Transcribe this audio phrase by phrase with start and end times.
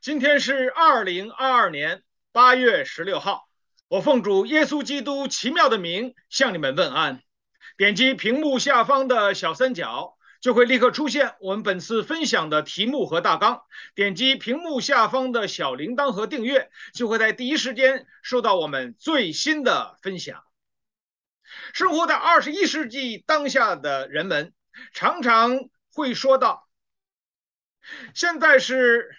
[0.00, 3.48] 今天是二零二二年八月十六号，
[3.88, 7.22] 我奉主耶稣基督奇妙的名向你们问安。
[7.76, 13.62] 点击屏幕下方的小三角，就会立刻出现我们本次分享的题目和大纲。
[13.94, 20.42] 点击屏幕下方的小铃铛和订阅，就会在第一时间收到我们最新的分享。
[21.74, 24.52] 生活在二十一世纪当下的人们，
[24.92, 26.66] 常常会说到：
[28.14, 29.16] 现在是。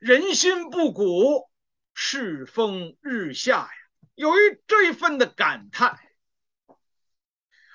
[0.00, 1.50] 人心不古，
[1.92, 3.70] 世风日下呀，
[4.14, 6.00] 由于这一份的感叹。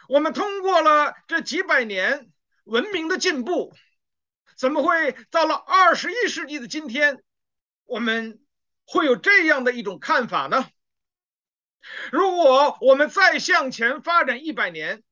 [0.09, 2.31] 我们通过了这几百年
[2.63, 3.75] 文明的进步，
[4.57, 7.23] 怎么会到了二十一世纪的今天，
[7.83, 8.43] 我们
[8.87, 10.67] 会有这样的一种看法呢？
[12.11, 15.03] 如果我们再向前发展一百年，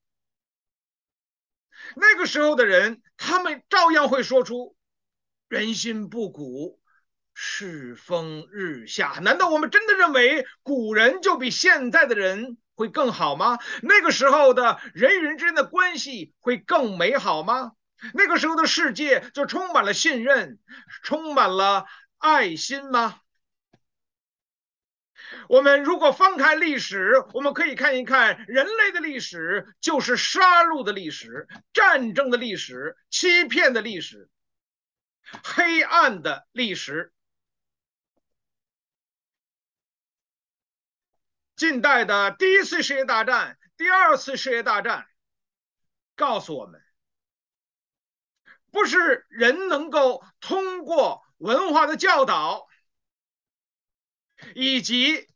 [1.94, 4.76] 那个时候的人，他们照样会说出
[5.46, 6.80] “人心不古”。
[7.34, 13.58] 世风日下，难道我们真的认为古人就比现在的人会更好吗？
[13.82, 17.72] 那个时候的人与人之间的关系会更美好吗？
[18.12, 20.58] 那个时候的世界就充满了信任，
[21.02, 21.86] 充满了
[22.18, 23.16] 爱心吗？
[25.48, 34.28] 我们如果翻开历史，我们可以看一看人类的历史，就是杀戮的历史、战争的历史、欺骗的历史、
[35.42, 37.12] 黑暗的历史。
[41.56, 45.06] 近代的第一次世界大战、第二次世界大战，
[46.16, 46.82] 告诉我们，
[48.72, 52.66] 不是人能够通过文化的教导，
[54.54, 55.28] 以及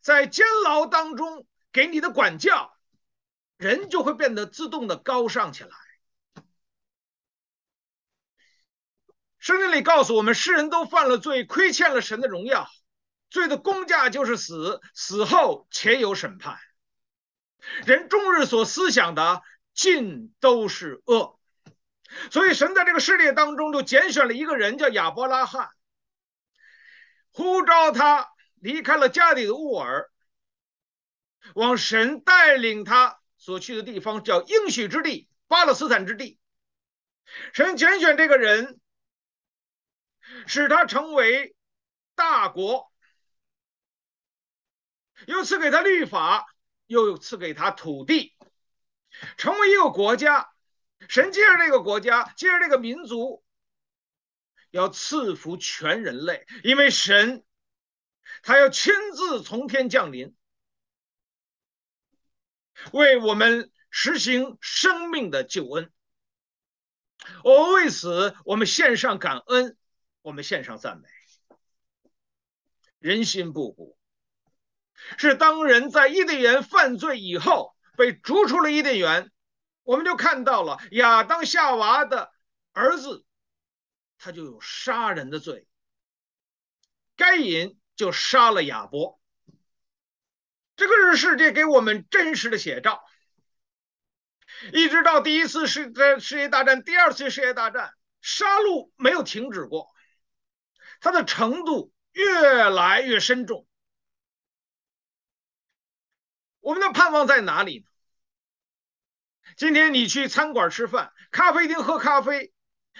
[0.00, 2.74] 在监牢当中给你的管教，
[3.58, 5.70] 人就会变得自动的高尚起来。
[9.38, 12.66] 圣经里告诉我们，世人都犯了罪，亏欠了神的荣耀。
[13.36, 16.58] 罪的工价就是死，死后且有审判。
[17.84, 19.42] 人终日所思想的
[19.74, 21.38] 尽都是恶，
[22.30, 25.68] 所以神在这个世界当中就拣选了一个人，叫亚伯拉罕，
[27.30, 30.10] 呼召他离开了家里的乌尔，
[31.54, 36.38] 往神带领他所去的地方，叫应许之地，巴勒斯坦之地。
[37.52, 38.80] 神拣选这个人，
[40.46, 41.54] 使他成为
[42.14, 42.90] 大国。
[45.26, 46.46] 又赐给他律法，
[46.86, 48.34] 又赐给他土地，
[49.36, 50.50] 成为一个国家。
[51.08, 53.44] 神借着这个国家，借着这个民族，
[54.70, 57.44] 要赐福全人类，因为神
[58.42, 60.34] 他要亲自从天降临，
[62.92, 65.92] 为我们实行生命的救恩。
[67.44, 69.76] 我为此，我们献上感恩，
[70.22, 71.08] 我们献上赞美。
[72.98, 73.98] 人心不古。
[75.18, 79.30] 是当人在伊甸园犯罪以后被逐出了伊甸园，
[79.82, 82.32] 我们就看到了亚当夏娃的
[82.72, 83.24] 儿子，
[84.18, 85.66] 他就有杀人的罪。
[87.16, 89.18] 该隐就杀了亚伯，
[90.76, 93.02] 这个是世界给我们真实的写照。
[94.72, 99.88] 一直到第一次世界世界大战、第二次世界大战，杀戮没有停止过，
[101.00, 103.66] 它的程度越来越深重。
[106.66, 107.84] 我们的盼望在哪里呢？
[109.56, 112.52] 今天你去餐馆吃饭，咖啡厅喝咖啡，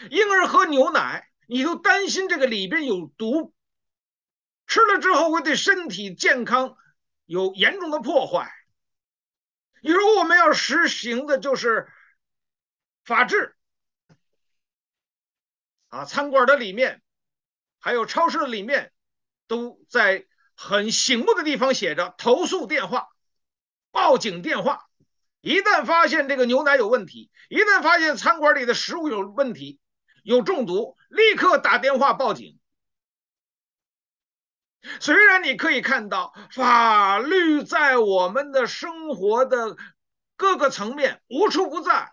[0.09, 3.53] 婴儿喝牛奶，你都担心这个里边有毒，
[4.69, 6.77] 吃了之后会对身体健康
[7.25, 8.53] 有严重的破坏。
[9.83, 11.89] 你说我们要实行的就是
[13.05, 13.57] 法治
[15.89, 17.03] 啊，餐馆的里面，
[17.81, 18.93] 还有超市的里面，
[19.49, 23.09] 都在很醒目的地方写着投诉电话。
[23.97, 24.91] 报警电话，
[25.41, 29.81] 一旦发现这个牛奶有问题，一旦发现餐馆里的食物有问题，
[30.23, 32.61] 有中毒，立刻打电话报警。
[35.01, 39.79] 虽然你可以看到法律在我们的生活的
[40.37, 42.13] 各个层面无处不在，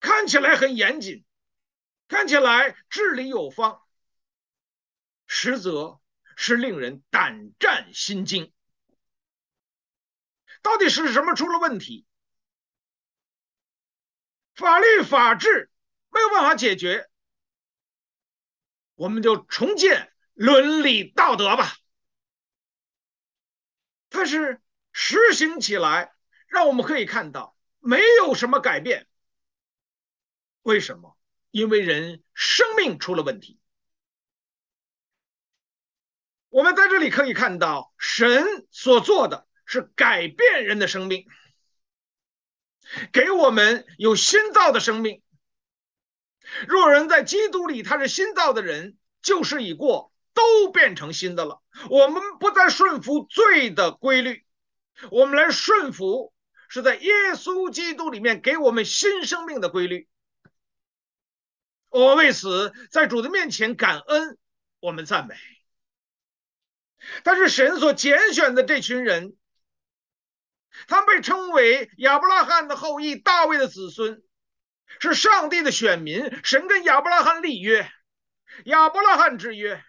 [0.00, 1.22] 看起来很严谨，
[2.08, 3.82] 看起来治理有方，
[5.26, 6.00] 实则
[6.34, 8.50] 是令人胆战心惊。
[10.62, 12.06] 到底是什么出了问题？
[14.54, 15.70] 法律法治
[16.10, 17.08] 没有办法解决，
[18.94, 21.76] 我们就重建伦理道德吧。
[24.10, 24.60] 但是
[24.92, 26.14] 实行起来，
[26.46, 29.06] 让我们可以看到没有什么改变。
[30.62, 31.16] 为什么？
[31.50, 33.58] 因为人生命出了问题。
[36.48, 41.28] 我们在这里可以看到，神所做的是改变人的生命，
[43.12, 45.22] 给我们有新造的生命。
[46.66, 51.62] 若人在基督里，他是新造的人，旧事已过，都变成新的了。
[51.88, 54.44] 我们不再顺服罪的规律，
[55.12, 56.34] 我们来顺服
[56.68, 60.08] 是在耶稣基督里面给我们新生命的规律。
[61.90, 64.36] 我为此在主的面前感恩，
[64.80, 65.36] 我们赞美。
[67.22, 69.36] 但是神所拣选的这群人，
[70.86, 74.22] 他们被称为亚伯拉罕的后裔、大卫的子孙，
[75.00, 76.30] 是上帝的选民。
[76.44, 77.90] 神跟亚伯拉罕立约，
[78.64, 79.84] 亚伯拉罕之约、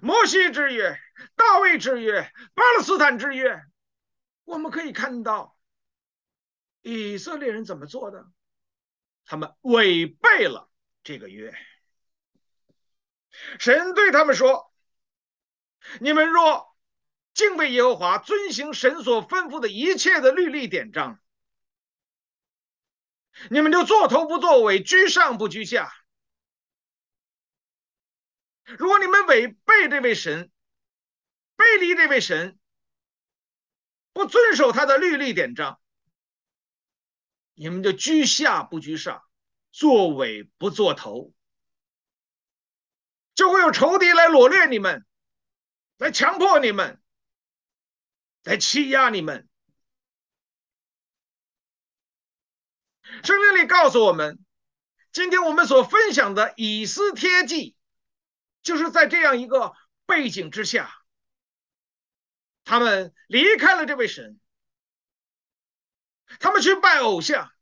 [0.00, 0.98] 摩西之约、
[1.36, 3.62] 大卫之约、巴勒斯坦之约。
[4.44, 5.56] 我们可以看到
[6.82, 8.26] 以色列人怎么做的，
[9.24, 10.70] 他们违背了
[11.02, 11.54] 这个约。
[13.58, 14.68] 神对他们说。
[15.98, 16.69] 你们若
[17.32, 21.20] 敬畏耶和华，遵行神所吩咐的一切的律例典章，
[23.50, 25.92] 你们就做头不作尾，居上不居下。
[28.64, 30.50] 如果你们违背这位神，
[31.56, 32.58] 背离这位神，
[34.12, 35.80] 不遵守他的律例典章，
[37.54, 39.24] 你们就居下不居上，
[39.72, 41.32] 作尾不作头，
[43.34, 45.06] 就会有仇敌来掳掠你们。
[45.96, 46.99] 来强迫你们，
[48.44, 49.48] 来欺压你们。
[53.22, 54.38] 圣经里告诉我们，
[55.12, 57.76] 今天我们所分享的以斯帖记，
[58.62, 59.74] 就是在这样一个
[60.06, 61.02] 背景之下，
[62.64, 64.38] 他们离开了这位神，
[66.38, 67.52] 他们去拜偶像，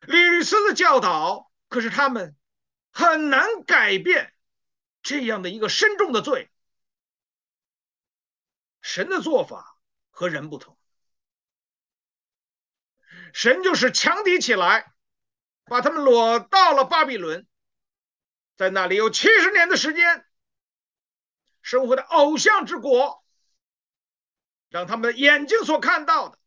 [0.00, 2.34] 屡次的教导，可是他们
[2.90, 4.32] 很难改变
[5.02, 6.50] 这样的一个深重的罪。
[8.82, 9.76] 神的做法
[10.10, 10.78] 和人不同，
[13.32, 14.92] 神就是强敌起来，
[15.64, 17.46] 把他们掳到了巴比伦，
[18.56, 20.26] 在那里有七十年的时间，
[21.62, 23.24] 生活在偶像之国，
[24.68, 26.38] 让他们眼睛所看到的，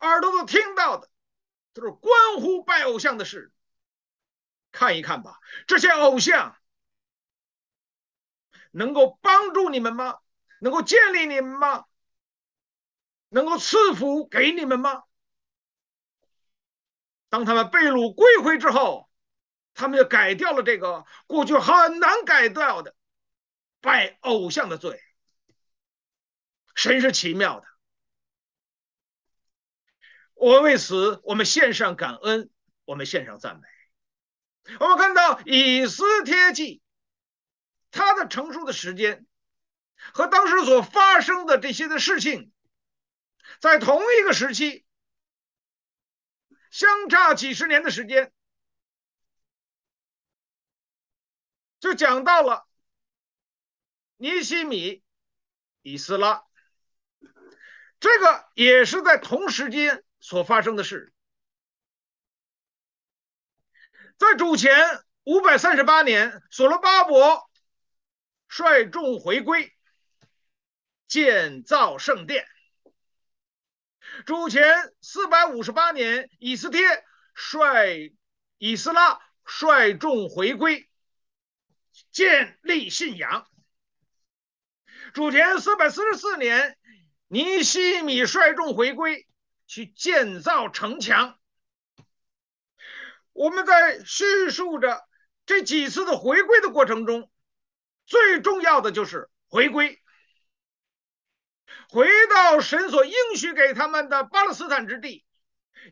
[0.00, 1.10] 耳朵所听到的，
[1.72, 3.52] 都是关乎拜偶像的事。
[4.72, 6.56] 看一看吧，这些偶像
[8.72, 10.18] 能够帮助你们吗？
[10.60, 11.84] 能够建立你们吗？
[13.28, 15.02] 能够赐福给你们吗？
[17.28, 19.10] 当他们被掳归回之后，
[19.74, 22.94] 他们就改掉了这个过去很难改掉的
[23.80, 25.02] 拜偶像的罪。
[26.74, 27.66] 神是奇妙的，
[30.34, 32.48] 我为此我们献上感恩，
[32.84, 34.76] 我们献上赞美。
[34.78, 36.80] 我们看到以斯帖记，
[37.90, 39.26] 它的成书的时间。
[40.12, 42.52] 和当时所发生的这些的事情，
[43.60, 44.84] 在同一个时期，
[46.70, 48.32] 相差几十年的时间，
[51.78, 52.66] 就讲到了
[54.16, 55.02] 尼希米、
[55.82, 56.44] 以斯拉，
[58.00, 61.12] 这个也是在同时间所发生的事。
[64.16, 67.50] 在主前五百三十八年，所罗巴伯
[68.48, 69.75] 率众回归。
[71.06, 72.46] 建造圣殿。
[74.24, 76.80] 主前四百五十八年，以斯帖
[77.34, 78.14] 率
[78.58, 80.88] 以斯拉率众回归，
[82.10, 83.46] 建立信仰。
[85.12, 86.78] 主前四百四十四年，
[87.28, 89.26] 尼西米率众回归，
[89.66, 91.38] 去建造城墙。
[93.32, 95.04] 我们在叙述着
[95.44, 97.30] 这几次的回归的过程中，
[98.06, 100.02] 最重要的就是回归。
[101.88, 105.24] 回到神所应许给他们的巴勒斯坦之地，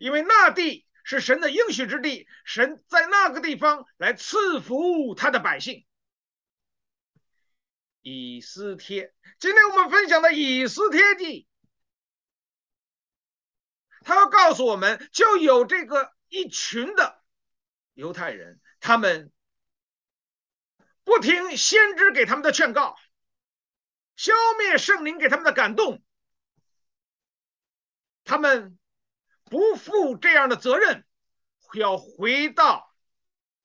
[0.00, 5.86] 因为那地是神的应许之地，神在那个地方来赐福他的百姓。
[8.02, 11.46] 以斯帖，今天我们分享的以斯帖记，
[14.02, 17.22] 他要告诉我们，就有这个一群的
[17.94, 19.32] 犹太人，他们
[21.02, 22.94] 不听先知给他们的劝告。
[24.16, 26.02] 消灭圣灵给他们的感动，
[28.24, 28.78] 他们
[29.44, 31.04] 不负这样的责任，
[31.74, 32.94] 要回到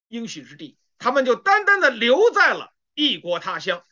[0.07, 3.85] 应许之地，他们就单单的留在了异国他乡。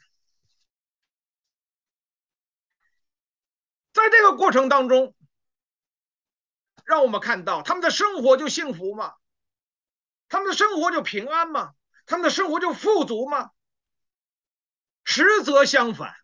[3.93, 5.15] 在这个过程当中，
[6.85, 9.15] 让我们看到他们的生活就幸福吗？
[10.29, 11.73] 他们的生活就平安吗？
[12.05, 13.51] 他们的生活就富足吗？
[15.03, 16.15] 实则相反。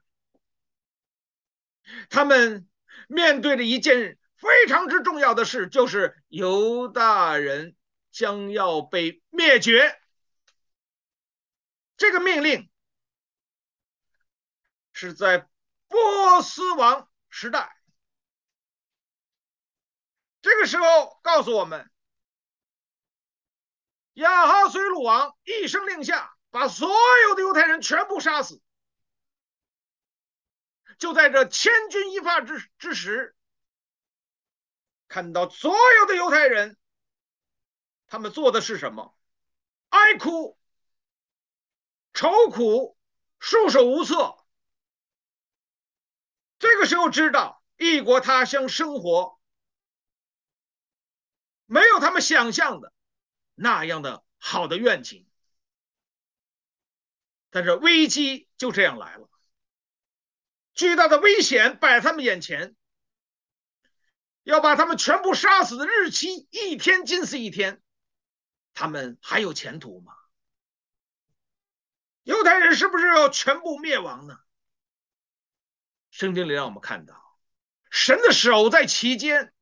[2.09, 2.67] 他们
[3.07, 7.75] 面对着一件非常之重要的事，就是犹大人
[8.11, 9.99] 将要被灭绝。
[11.97, 12.69] 这个命令
[14.91, 15.47] 是在
[15.87, 17.75] 波斯王时代。
[20.41, 21.89] 这个时候告诉我们，
[24.13, 26.89] 亚哈随鲁王一声令下，把所
[27.29, 28.61] 有的犹太人全部杀死。
[31.03, 33.35] 就在这千钧一发之之时，
[35.09, 36.77] 看到所有的犹太人，
[38.07, 39.13] 他们做的是什么？
[39.89, 40.57] 哀哭、
[42.13, 42.97] 愁苦、
[43.37, 44.37] 束手无策。
[46.57, 49.37] 这个时候知道异国他乡生活。
[51.65, 52.93] 没有他们想象的
[53.55, 55.27] 那样的好的愿景，
[57.49, 59.29] 但是危机就这样来了，
[60.73, 62.75] 巨大的危险摆在他们眼前，
[64.43, 67.81] 要把他们全部杀死的日期一天近似一天，
[68.73, 70.13] 他们还有前途吗？
[72.23, 74.39] 犹太人是不是要全部灭亡呢？
[76.09, 77.37] 圣经里让我们看到，
[77.89, 79.53] 神的手在其间。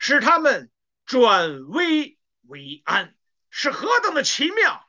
[0.00, 0.70] 使他们
[1.06, 3.16] 转危为安，
[3.50, 4.88] 是何等的奇妙！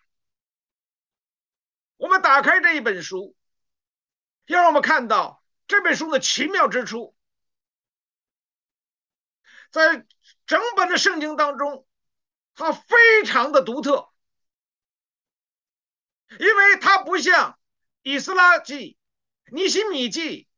[1.97, 3.35] 我们打开这一本书，
[4.49, 7.15] 要让我们看到这本书的奇妙之处。
[9.69, 10.07] 在
[10.47, 11.87] 整本的圣经当中，
[12.55, 14.11] 它非常的独特，
[16.39, 17.59] 因为它不像
[18.01, 18.97] 以斯拉记、
[19.51, 20.49] 尼希米记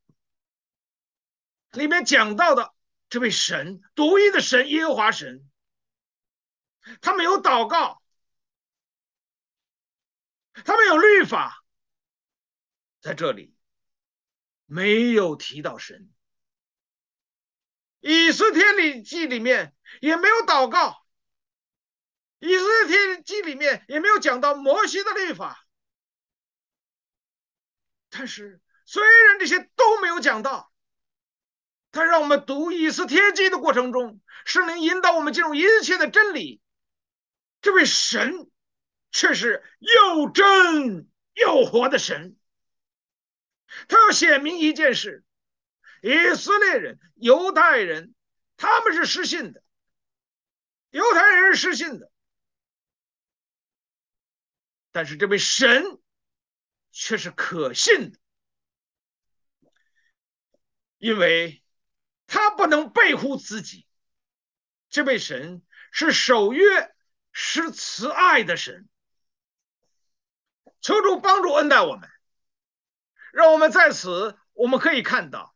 [1.71, 2.73] 里面讲到的。
[3.09, 5.45] 这位神独一的神耶和华神，
[7.01, 8.01] 他没有祷告，
[10.53, 11.61] 他没有律法，
[13.01, 13.53] 在这里
[14.71, 16.09] 没有提到神。
[17.99, 21.05] 以斯帖记里面也没有祷告，
[22.39, 25.67] 以斯帖记里面也没有讲到摩西的律法。
[28.09, 30.71] 但是虽然这些都没有讲到。
[31.91, 36.61] 他让我们读以斯帖记的过程中，圣灵引导我们进入一切的真理。
[37.61, 38.49] 这位神
[39.11, 42.37] 却是又真又活的神。
[43.87, 45.23] 他要显明一件事：
[46.01, 48.13] 以色列人、犹太人，
[48.57, 49.61] 他们是失信的；
[50.89, 52.11] 犹太人是失信的，
[54.91, 55.83] 但是这位神
[56.91, 58.19] 却是可信的，
[60.97, 61.57] 因为。
[62.33, 63.85] 他不能背乎自己，
[64.89, 65.61] 这位神
[65.91, 66.95] 是守约、
[67.33, 68.87] 是慈爱的神。
[70.79, 72.09] 求主帮助恩待我们，
[73.31, 75.55] 让我们在此我们可以看到，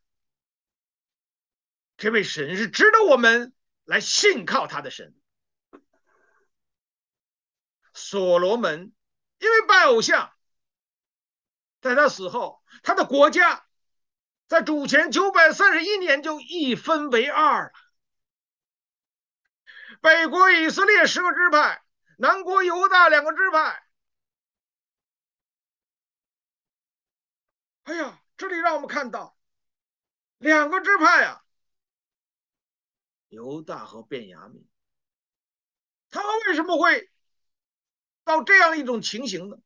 [1.98, 3.54] 这位神是值得我们
[3.84, 5.16] 来信靠他的神。
[7.94, 8.94] 所罗门
[9.40, 10.34] 因为拜偶像，
[11.82, 13.66] 在他死后，他的国家。
[14.48, 17.72] 在主前九百三十一年就一分为二了。
[20.02, 21.82] 北国以色列十个支派，
[22.20, 23.85] 南国犹大两个支派。
[27.86, 29.38] 哎呀，这里让我们看到
[30.38, 31.44] 两个支派啊，
[33.30, 34.64] 犹大和便雅悯，
[36.10, 37.10] 他们为什么会
[38.24, 39.58] 到这样一种情形呢？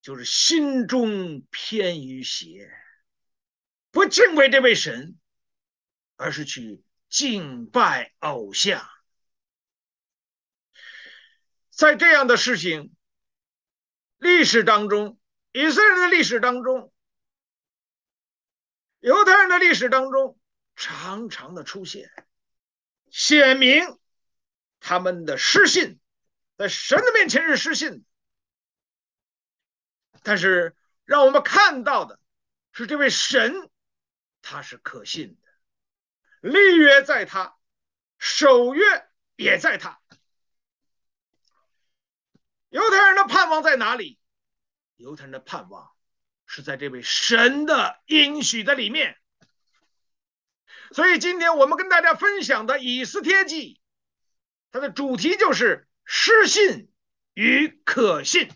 [0.00, 2.70] 就是心中偏于邪，
[3.90, 5.18] 不敬畏这位神，
[6.14, 8.88] 而是去敬拜偶像。
[11.70, 12.94] 在这样的事情
[14.18, 15.17] 历史当中，
[15.52, 16.92] 以色列人的历史当中，
[19.00, 20.38] 犹太人的历史当中，
[20.76, 22.10] 常常的出现，
[23.10, 23.98] 显明
[24.80, 25.98] 他们的失信，
[26.56, 28.04] 在神的面前是失信。
[30.22, 32.20] 但是，让我们看到的
[32.72, 33.70] 是，这位神
[34.42, 37.56] 他是可信的，立约在他，
[38.18, 38.84] 守约
[39.36, 40.00] 也在他。
[42.68, 44.17] 犹太人的盼望在哪里？
[44.98, 45.90] 犹太人的盼望
[46.44, 49.16] 是在这位神的应许的里面。
[50.90, 53.80] 所以，今天我们跟大家分享的以斯帖记，
[54.72, 56.90] 它的主题就是失信
[57.34, 58.50] 与可信。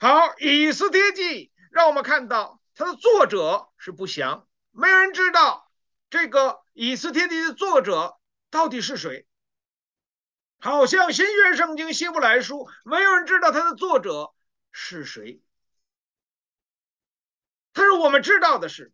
[0.00, 5.70] 好，以斯帖记让我们看到它的作者是不详，没有人知道
[6.08, 8.16] 这个以斯帖记的作者
[8.50, 9.26] 到底是谁。
[10.58, 14.32] 好像新约圣经希伯来书，没有人知道它的作者
[14.80, 15.42] 是谁。
[17.72, 18.92] 但是我们知道的是，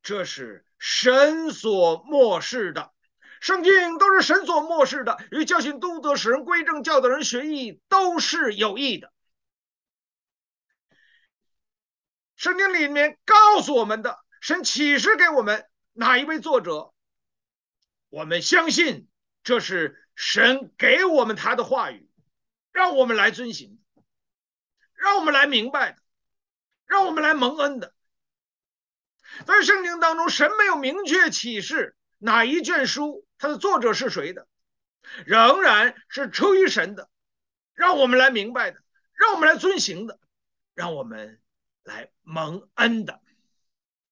[0.00, 2.92] 这是神所默示的，
[3.40, 9.12] 圣经都是神所默示的，与教训、督责、使人归正、教导人学义，都是有益的。
[12.36, 16.94] 圣经里面告诉我们的，神启示给我们哪一位作者，
[18.08, 19.08] 我们相信
[19.42, 22.08] 这是神给我们他的话语，
[22.70, 23.81] 让我们来遵行，
[25.02, 25.98] 让我们来明白的，
[26.86, 27.92] 让我们来蒙恩的。
[29.44, 34.46] 在圣经当中，神没有明确启示哪一卷书，它的作者是谁的，
[35.26, 37.10] 仍然是出于神的，
[37.74, 38.78] 让我们来明白的，
[39.14, 40.18] 让我们来遵行的，
[40.74, 41.38] 让我们。
[41.84, 43.20] 来蒙恩的，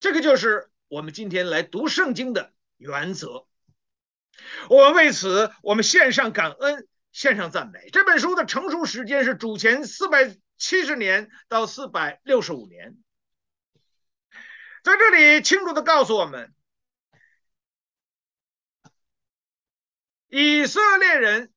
[0.00, 3.46] 这个就是我们今天来读圣经的原则。
[4.68, 7.90] 我们为此，我们献上感恩，献上赞美。
[7.90, 12.96] 这本书的成书时间是主前四百七十年到四百六十五年。
[14.82, 16.54] 在这里清楚地告诉我们，
[20.28, 21.52] 以色列人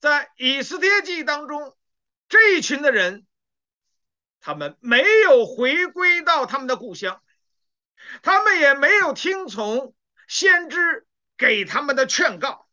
[0.00, 1.76] 在以斯帖记当中
[2.28, 3.26] 这一群的人。
[4.38, 7.20] 他们没有回归到他们的故乡，
[8.22, 9.92] 他们也没有听从
[10.28, 11.04] 先知
[11.36, 12.65] 给他们的劝告。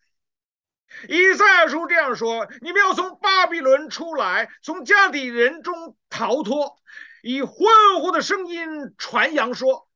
[1.09, 6.79] 以赛亚书这样说：“你们要从巴比伦出来，从家底人中逃脱，
[7.21, 7.55] 以欢
[7.99, 9.89] 呼的声音传扬说，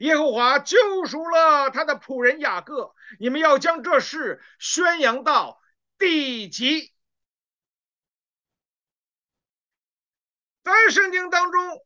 [0.00, 0.76] 耶和华救
[1.06, 2.94] 赎了他的仆人雅各。
[3.18, 5.60] 你们要将这事宣扬到
[5.98, 6.92] 地极。”
[10.64, 11.84] 在圣经当中，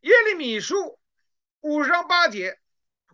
[0.00, 0.98] 耶利米书
[1.60, 2.58] 五十章八节，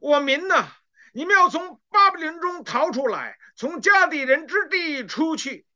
[0.00, 0.68] 我民呢，
[1.12, 5.66] 你们要从巴比伦中逃出来，从家底人之地出去，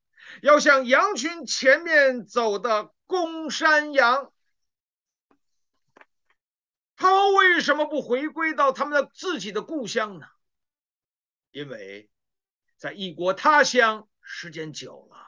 [0.41, 4.33] 要向羊群前面走的公山羊。
[6.97, 10.27] 他为什么不回归到他们的自己的故乡呢？
[11.51, 12.09] 因为
[12.79, 15.19] 在异国他乡时间久了。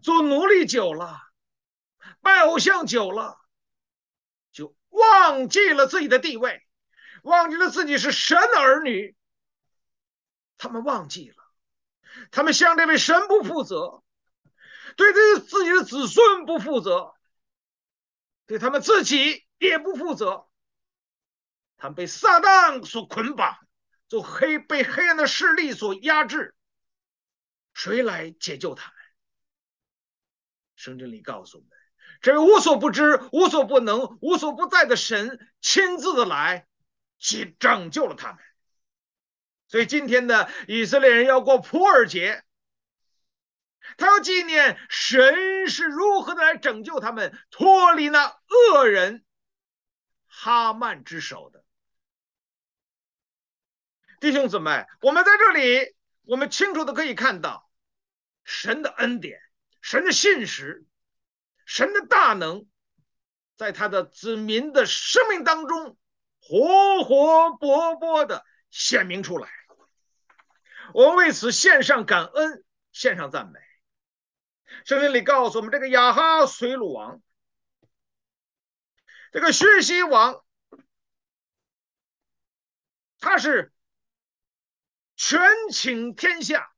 [0.00, 1.18] 做奴隶久了，
[2.20, 3.36] 拜偶像久了，
[4.52, 6.64] 就忘记了自己的地位，
[7.24, 9.16] 忘记了自己是神的儿女。
[10.58, 11.36] 他们忘记了，
[12.30, 14.02] 他们向这位神不负责，
[14.96, 17.14] 对自自己的子孙不负责，
[18.46, 20.48] 对他们自己也不负责。
[21.76, 23.56] 他们被撒旦所捆绑，
[24.08, 26.54] 就黑被黑暗的势力所压制。
[27.74, 28.94] 谁来解救他们？
[30.74, 31.70] 圣经里告诉我们，
[32.22, 36.66] 这位无所不知、无所不能、无所不在的神亲自的来，
[37.18, 38.38] 去拯救了他们。
[39.68, 42.44] 所以今天的以色列人要过普尔节，
[43.96, 49.24] 他要纪念神是如何的来拯救他们，脱离那恶人
[50.26, 51.64] 哈曼之手的。
[54.20, 57.70] 弟兄姊妹，我们在这里，我们清楚的可以看到
[58.44, 59.40] 神的恩典。
[59.82, 60.84] 神的信实，
[61.64, 62.66] 神的大能，
[63.56, 65.96] 在他的子民的生命当中
[66.40, 69.48] 活活泼泼的显明出来。
[70.94, 73.58] 我们为此献上感恩，献上赞美。
[74.84, 77.22] 圣经里告诉我们，这个亚哈随鲁王，
[79.32, 80.44] 这个薛西王，
[83.18, 83.72] 他是
[85.16, 85.40] 权
[85.72, 86.72] 倾天下，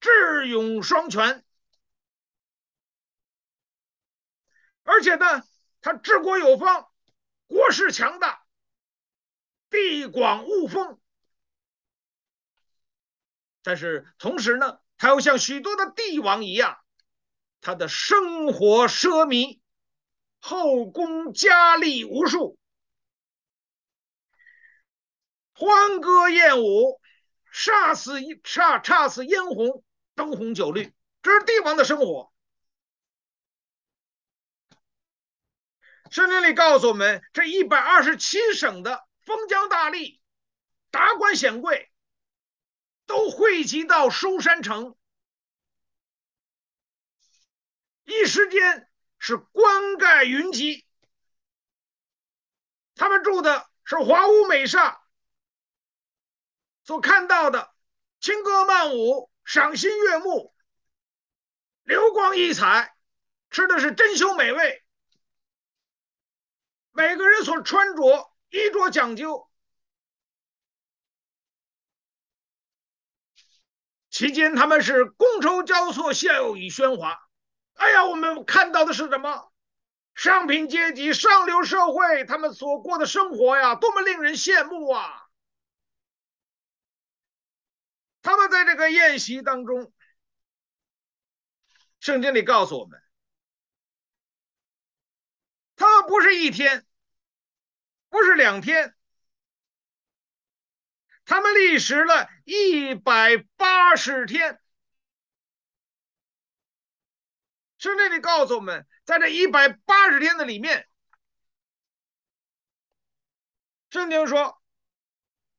[0.00, 1.44] 智勇双全。
[4.84, 5.42] 而且呢，
[5.82, 6.90] 他治国有方，
[7.46, 8.42] 国势强大，
[9.70, 10.98] 地广物丰。
[13.62, 16.78] 但是同时呢，他又像许多的帝王一样，
[17.60, 19.60] 他的生活奢靡，
[20.40, 22.58] 后宫佳丽无数，
[25.52, 27.00] 欢歌宴舞，
[27.52, 32.32] 煞死一煞煞死嫣红，灯红酒绿，这是帝王的生活。
[36.10, 40.18] 圣经里告诉我们，这一百二十七省的封疆大吏、
[40.90, 41.92] 达官显贵，
[43.04, 44.96] 都汇集到书山城，
[48.04, 50.86] 一时间是冠盖云集。
[52.94, 54.98] 他们住的是华屋美厦，
[56.84, 57.70] 所看到的
[58.20, 60.54] 轻歌曼舞、赏心悦目、
[61.82, 62.96] 流光溢彩，
[63.50, 64.82] 吃的是珍馐美味。
[66.92, 69.48] 每个人所穿着衣着讲究，
[74.10, 77.28] 期间他们是觥筹交错，笑语喧哗，
[77.74, 79.52] 哎呀，我们看到的是什么？
[80.14, 85.28] 商品阶级、上流社会，他们所过的生活呀，多么令人羡慕啊！
[88.20, 89.92] 他们在这个宴席当中，
[92.00, 93.00] 圣经里告诉我们，
[95.76, 96.84] 他们不是一天，
[98.10, 98.94] 不是两天，
[101.24, 104.60] 他们历时了一百八十天。
[107.78, 110.88] 圣经里告诉我们，在这一百八十天的里面，
[113.90, 114.60] 圣经说，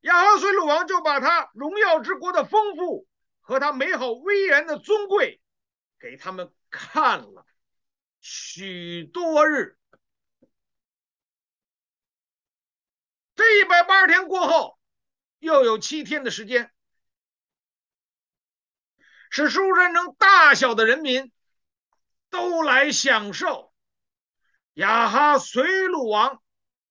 [0.01, 3.07] 亚哈随鲁王就把他荣耀之国的丰富
[3.39, 5.41] 和他美好威严的尊贵
[5.97, 7.45] 给他们看了
[8.19, 9.78] 许多日。
[13.39, 14.77] 这一百八十天过后，
[15.39, 16.73] 又有七天的时间，
[19.29, 21.31] 使书珊城大小的人民。
[22.31, 23.73] 都来享受
[24.73, 26.43] 雅哈随鲁王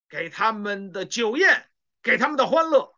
[0.09, 1.69] 给他们的酒宴，
[2.01, 2.93] 给他们的欢乐。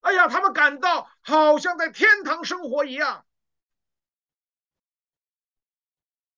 [0.00, 3.24] 哎呀，他们感到好像在天堂生活一样。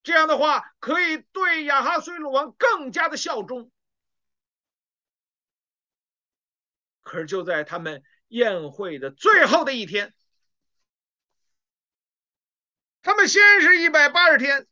[0.03, 3.71] 这样的话，可以对亚哈随鲁王更加的效忠。
[7.03, 10.15] 可是就在他们宴会的最后的一天。
[13.03, 14.67] 他们先是一百八十天，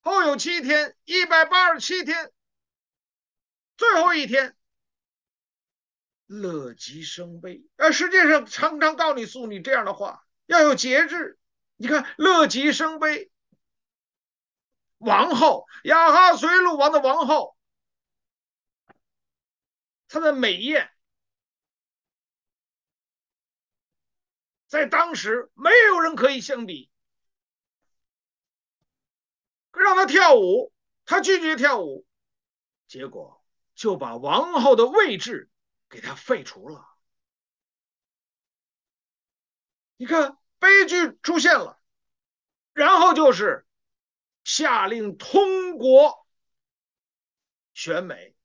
[0.00, 2.30] 后有七天，一百八十七天，
[3.76, 4.56] 最后一天，
[6.26, 7.64] 乐极生悲。
[7.76, 11.38] 呃，实际上常常告你诉你这样的话，要有节制。
[11.76, 13.30] 你看，乐极生悲。
[14.98, 17.56] 王后亚哈随鲁王的王后，
[20.08, 20.90] 她的美艳，
[24.66, 26.90] 在当时没有人可以相比。
[29.72, 30.72] 让他跳舞，
[31.04, 32.06] 他拒绝跳舞，
[32.88, 35.50] 结果就把王后的位置
[35.90, 36.88] 给他废除了。
[39.98, 41.78] 你看，悲剧出现了，
[42.72, 43.65] 然后就是
[44.46, 46.24] 下令通国
[47.74, 48.36] 选美，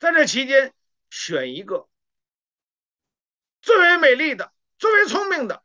[0.00, 0.74] 在这期间
[1.08, 1.88] 选一个
[3.62, 5.62] 最为美丽的、最为聪明的。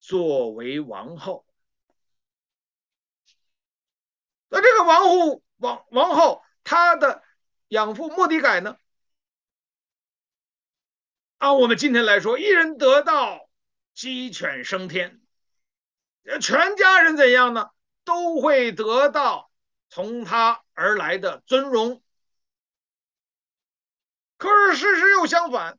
[0.00, 1.46] 作为王后，
[4.48, 7.22] 那这个王后王王后，她的
[7.68, 8.76] 养父莫迪改呢？
[11.38, 13.48] 按我们今天来说，一人得道，
[13.94, 15.23] 鸡犬升天，
[16.40, 17.70] 全家人怎样呢？
[18.04, 19.50] 都会得到
[19.88, 22.02] 从他而来的尊荣。
[24.36, 25.78] 可是事实又相反，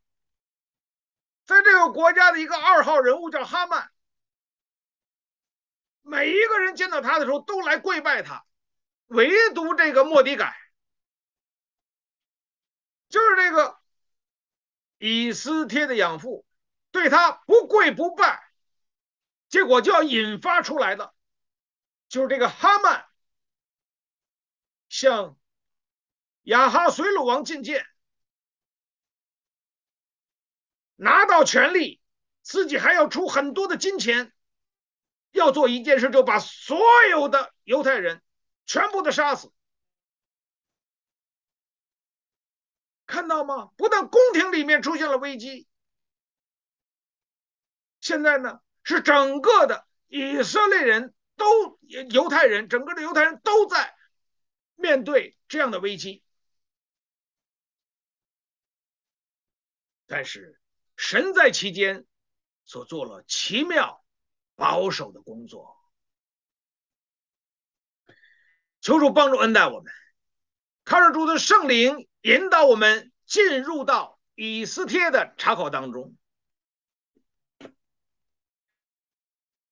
[1.45, 3.91] 在这个国家的一个二号人物叫哈曼。
[6.01, 8.45] 每一个人见到他的时候都来跪拜他，
[9.07, 10.55] 唯独这个莫迪改，
[13.09, 13.79] 就是这个
[14.99, 16.45] 以斯帖的养父，
[16.91, 18.44] 对他不跪不拜，
[19.49, 21.13] 结果就要引发出来的，
[22.07, 23.05] 就是这个哈曼
[24.89, 25.37] 向
[26.43, 27.85] 亚哈随鲁王进谏，
[30.95, 32.01] 拿到权力，
[32.41, 34.31] 自己还要出很多的金钱。
[35.31, 36.79] 要做一件事，就把所
[37.09, 38.23] 有的犹太人
[38.65, 39.51] 全部的杀死。
[43.05, 43.71] 看到吗？
[43.75, 45.67] 不但宫廷里面出现了危机，
[47.99, 51.77] 现在呢，是整个的以色列人都
[52.09, 53.93] 犹太人，整个的犹太人都在
[54.75, 56.23] 面对这样的危机。
[60.07, 60.57] 但是
[60.95, 62.05] 神在其间
[62.63, 64.01] 所做了奇妙。
[64.57, 65.75] 保守的工作，
[68.79, 69.91] 求主帮助恩待我们，
[70.85, 76.15] 靠着主的圣灵引导我们进入到以斯帖的查考当中。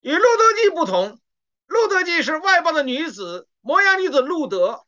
[0.04, 1.20] 与路得记不同，
[1.66, 4.86] 路得记是外邦的女子，摩押女子路得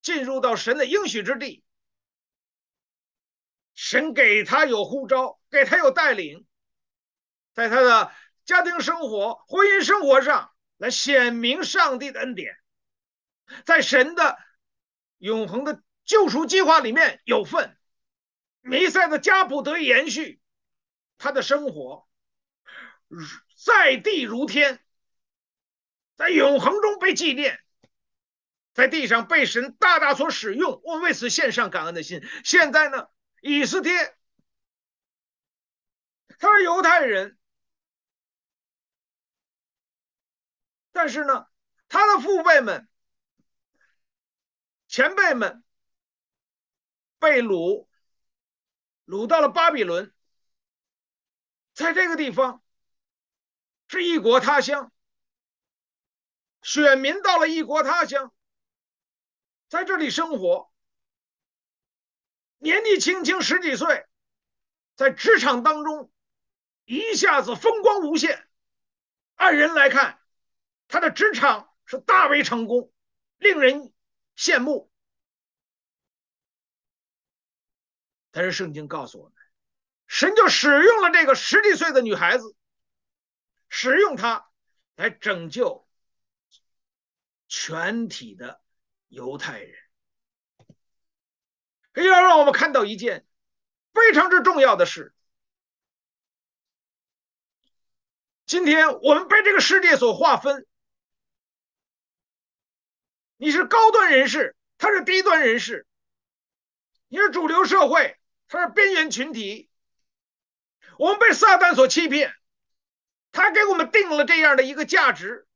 [0.00, 1.62] 进入到神的应许之地，
[3.74, 6.46] 神给她有呼召，给她有带领，
[7.52, 8.10] 在她的。
[8.44, 12.56] 家庭生活、婚姻生活上来显明上帝的恩典，
[13.64, 14.36] 在神的
[15.18, 17.78] 永恒的救赎计划里面有份。
[18.60, 20.40] 弥赛的家谱得以延续，
[21.18, 22.08] 他的生活
[23.64, 24.84] 在地如天，
[26.16, 27.60] 在永恒中被纪念，
[28.74, 30.80] 在地上被神大大所使用。
[30.84, 32.26] 我为此献上感恩的心。
[32.44, 33.08] 现在呢，
[33.40, 34.16] 以斯帖
[36.38, 37.38] 他是犹太人，
[40.90, 41.46] 但是呢，
[41.88, 42.88] 他的父辈们、
[44.88, 45.62] 前辈们
[47.20, 47.86] 被掳，
[49.06, 50.12] 掳到了巴比伦，
[51.74, 52.61] 在这个地方
[53.92, 54.90] 是异国他乡，
[56.62, 58.32] 选民到了异国他乡，
[59.68, 60.72] 在这里生活，
[62.56, 64.06] 年纪轻轻十几岁，
[64.96, 66.10] 在职场当中。
[66.84, 68.48] 一下子风光无限，
[69.36, 70.20] 按人来看，
[70.88, 72.92] 他的职场是大为成功，
[73.36, 73.92] 令人
[74.36, 74.90] 羡慕。
[78.30, 79.34] 但是圣经告诉我们，
[80.06, 82.56] 神就使用了这个十几岁的女孩子，
[83.74, 84.50] 使用它
[84.96, 85.88] 来拯救
[87.48, 88.60] 全体的
[89.08, 89.74] 犹太人。
[91.94, 93.26] 要让我们看到一件
[93.94, 95.14] 非常之重要的事。
[98.44, 100.66] 今天我们被这个世界所划分，
[103.38, 105.86] 你是高端人士，他是低端人士；
[107.08, 109.70] 你是主流社会，他是边缘群体。
[110.98, 112.34] 我们被撒旦所欺骗，
[113.32, 115.48] 他给我们定了这样的一个价值，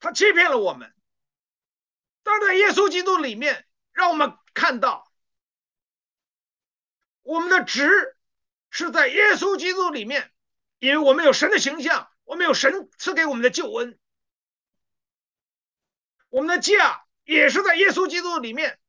[0.00, 0.94] 他欺骗了我们。
[2.22, 5.12] 但在耶稣基督里面，让我们看到
[7.22, 8.16] 我们的值。
[8.76, 10.32] 是在耶稣基督里面，
[10.80, 13.96] 因为我们有神的形象，我们有神赐给我们的救恩，
[16.28, 18.80] 我们的价也是在耶稣基督里面。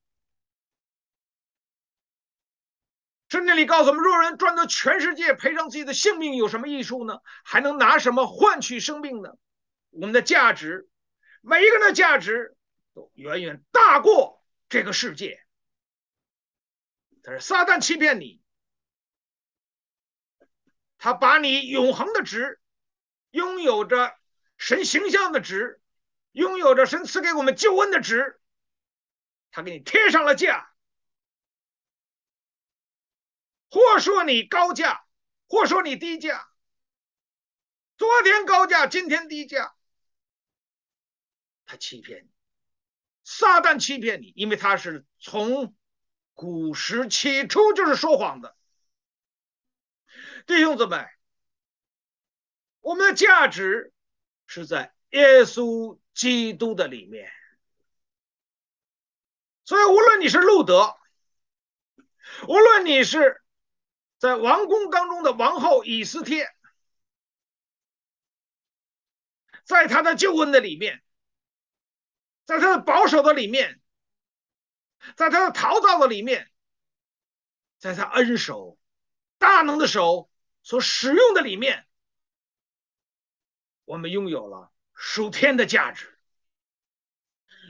[3.36, 7.19] 圣经里告诉我们：若人赚得全世界，赔上自己的性命，有什么益处呢？
[7.43, 9.32] 还能拿什么换取生命呢？
[9.89, 10.88] 我们的价值，
[11.41, 12.56] 每一个人的价值
[12.93, 15.38] 都远远大过这个世界。
[17.24, 18.39] 但是撒旦欺骗你。
[20.98, 22.62] 他把你永恒的值，
[23.32, 24.15] 拥有着
[24.58, 25.82] 神形象的值，
[26.32, 28.39] 拥有着神赐给我们救恩的值，
[29.52, 30.71] 他给你贴上了价，
[33.69, 35.06] 或说你高价，
[35.47, 36.47] 或说你低价，
[37.97, 39.75] 昨天高价，今天低价，
[41.65, 42.30] 他欺骗你，
[43.23, 45.75] 撒旦欺骗你，因为他是从
[46.34, 48.56] 古时起初就是说谎的。
[50.45, 51.06] 弟兄姊妹，
[52.82, 53.93] 我们的价值
[54.45, 57.32] 是在耶稣基督的里面，
[59.63, 60.95] 所以无论你是路德，
[62.47, 63.41] 无论你是
[64.17, 66.54] 在王宫当中的王后以斯帖，
[69.63, 71.04] 在他的救恩的里面，
[72.45, 73.82] 在他的保守的里面，
[75.15, 76.51] 在他的陶造的里面，
[77.78, 78.78] 在他恩手
[79.38, 80.30] 大能的手。
[80.67, 81.86] 所使用的里面，
[83.84, 86.17] 我们拥有了属天的价值，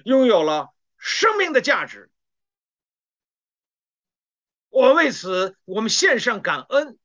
[0.05, 2.09] 拥有了生命的价值。
[4.75, 6.99] 我们为此，我们献上感恩，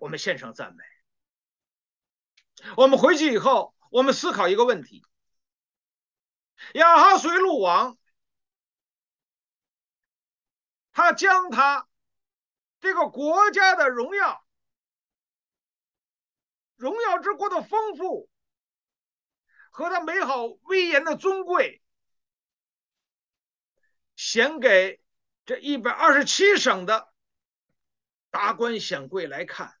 [0.00, 0.82] 我们献上赞美。
[2.78, 5.04] 我们回去以后，我们思考一个问题：
[6.72, 7.98] 亚哈随鲁王，
[10.92, 11.86] 他将他
[12.80, 14.42] 这个国家的荣耀。
[16.76, 18.30] 荣耀之国的丰富
[19.70, 21.82] 和他美好威严的尊贵，
[24.16, 25.03] 显给
[25.44, 27.12] 这一百二十七省的
[28.30, 29.76] 达官显贵来看。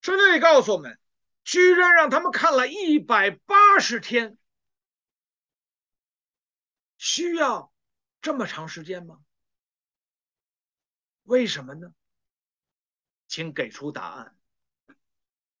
[0.00, 0.98] 圣经里告诉我们，
[1.44, 4.36] 居然让他们看了一百八十天，
[6.98, 7.72] 需要
[8.20, 9.20] 这么长时间吗？
[11.22, 11.94] 为什么呢？
[13.28, 14.36] 请给出答案。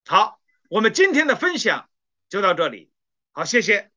[0.04, 1.88] 好，我们今天的分享
[2.28, 2.90] 就到这里。
[3.30, 3.91] 好，谢谢。